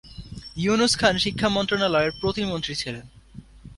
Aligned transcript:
ইউনুস 0.55 0.93
খান 0.99 1.15
শিক্ষা 1.17 1.47
মন্ত্রণালয়ের 1.49 2.11
প্রতিমন্ত্রী 2.21 2.73
ছিলেন। 2.75 3.05